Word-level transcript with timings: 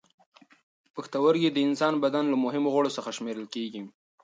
پښتورګي 0.95 1.49
د 1.51 1.57
انساني 1.67 1.97
بدن 2.03 2.25
له 2.29 2.37
مهمو 2.45 2.73
غړو 2.75 2.95
څخه 2.97 3.09
شمېرل 3.17 3.45
کېږي. 3.55 3.81